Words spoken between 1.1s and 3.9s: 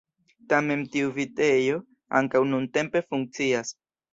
vitejo ankaŭ nuntempe funkcias.